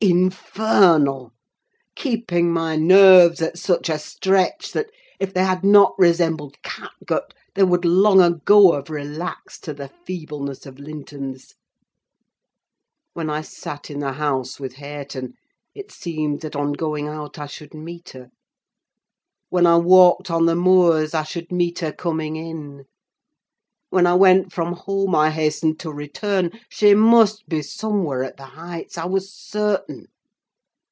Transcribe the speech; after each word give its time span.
Infernal! 0.03 1.31
keeping 1.93 2.51
my 2.51 2.75
nerves 2.75 3.39
at 3.39 3.55
such 3.59 3.87
a 3.87 3.99
stretch 3.99 4.71
that, 4.71 4.89
if 5.19 5.31
they 5.31 5.43
had 5.43 5.63
not 5.63 5.93
resembled 5.99 6.55
catgut, 6.63 7.35
they 7.53 7.61
would 7.61 7.85
long 7.85 8.19
ago 8.19 8.71
have 8.73 8.89
relaxed 8.89 9.63
to 9.63 9.75
the 9.75 9.89
feebleness 10.03 10.65
of 10.65 10.79
Linton's. 10.79 11.53
When 13.13 13.29
I 13.29 13.41
sat 13.41 13.91
in 13.91 13.99
the 13.99 14.13
house 14.13 14.59
with 14.59 14.73
Hareton, 14.73 15.35
it 15.75 15.91
seemed 15.91 16.41
that 16.41 16.55
on 16.55 16.73
going 16.73 17.07
out 17.07 17.37
I 17.37 17.45
should 17.45 17.75
meet 17.75 18.09
her; 18.09 18.31
when 19.49 19.67
I 19.67 19.77
walked 19.77 20.31
on 20.31 20.47
the 20.47 20.55
moors 20.55 21.13
I 21.13 21.21
should 21.21 21.51
meet 21.51 21.77
her 21.79 21.91
coming 21.91 22.35
in. 22.37 22.85
When 23.91 24.07
I 24.07 24.13
went 24.13 24.53
from 24.53 24.71
home 24.71 25.13
I 25.15 25.31
hastened 25.31 25.77
to 25.81 25.91
return; 25.91 26.51
she 26.69 26.95
must 26.95 27.49
be 27.49 27.61
somewhere 27.61 28.23
at 28.23 28.37
the 28.37 28.45
Heights, 28.45 28.97
I 28.97 29.03
was 29.03 29.29
certain! 29.33 30.05